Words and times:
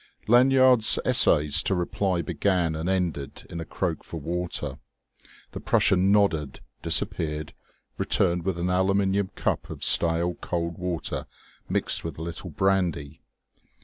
Lanyard's 0.27 0.97
essays 1.05 1.61
to 1.61 1.75
reply 1.75 2.23
began 2.23 2.73
and 2.73 2.89
ended 2.89 3.45
in 3.51 3.59
a 3.59 3.65
croak 3.65 4.03
for 4.03 4.19
water. 4.19 4.79
The 5.51 5.59
Prussian 5.59 6.11
nodded, 6.11 6.59
disappeared, 6.81 7.53
returned 7.99 8.43
with 8.43 8.57
an 8.57 8.71
aluminium 8.71 9.27
cup 9.35 9.69
of 9.69 9.83
stale 9.83 10.33
cold 10.33 10.79
water 10.79 11.27
mixed 11.69 12.03
with 12.03 12.17
a 12.17 12.23
little 12.23 12.49
brandy. 12.49 13.21